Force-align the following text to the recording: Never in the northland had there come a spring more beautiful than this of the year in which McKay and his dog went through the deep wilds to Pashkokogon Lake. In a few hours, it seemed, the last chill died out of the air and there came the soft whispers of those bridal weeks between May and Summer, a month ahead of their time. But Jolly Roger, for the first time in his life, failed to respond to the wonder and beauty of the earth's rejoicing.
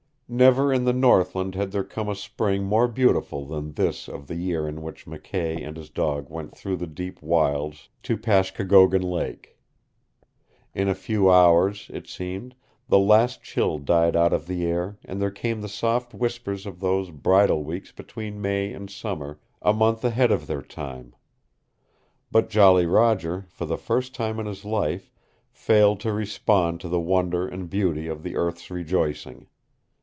Never 0.33 0.71
in 0.71 0.85
the 0.85 0.93
northland 0.93 1.55
had 1.55 1.71
there 1.73 1.83
come 1.83 2.07
a 2.07 2.15
spring 2.15 2.63
more 2.63 2.87
beautiful 2.87 3.45
than 3.45 3.73
this 3.73 4.07
of 4.07 4.27
the 4.27 4.35
year 4.37 4.65
in 4.65 4.81
which 4.81 5.05
McKay 5.05 5.61
and 5.61 5.75
his 5.75 5.89
dog 5.89 6.29
went 6.29 6.55
through 6.55 6.77
the 6.77 6.87
deep 6.87 7.21
wilds 7.21 7.89
to 8.03 8.15
Pashkokogon 8.17 9.01
Lake. 9.01 9.57
In 10.73 10.87
a 10.87 10.95
few 10.95 11.29
hours, 11.29 11.91
it 11.93 12.07
seemed, 12.07 12.55
the 12.87 12.97
last 12.97 13.43
chill 13.43 13.77
died 13.77 14.15
out 14.15 14.31
of 14.31 14.47
the 14.47 14.63
air 14.65 14.97
and 15.03 15.21
there 15.21 15.31
came 15.31 15.59
the 15.59 15.67
soft 15.67 16.13
whispers 16.13 16.65
of 16.65 16.79
those 16.79 17.09
bridal 17.11 17.65
weeks 17.65 17.91
between 17.91 18.41
May 18.41 18.71
and 18.71 18.89
Summer, 18.89 19.37
a 19.61 19.73
month 19.73 20.01
ahead 20.05 20.31
of 20.31 20.47
their 20.47 20.61
time. 20.61 21.13
But 22.31 22.49
Jolly 22.49 22.85
Roger, 22.85 23.47
for 23.49 23.65
the 23.65 23.77
first 23.77 24.15
time 24.15 24.39
in 24.39 24.45
his 24.45 24.63
life, 24.63 25.11
failed 25.51 25.99
to 25.99 26.13
respond 26.13 26.79
to 26.79 26.87
the 26.87 27.01
wonder 27.01 27.45
and 27.45 27.69
beauty 27.69 28.07
of 28.07 28.23
the 28.23 28.37
earth's 28.37 28.71
rejoicing. 28.71 29.47